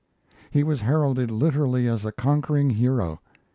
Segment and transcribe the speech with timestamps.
[0.49, 3.19] He was heralded literally as a conquering hero.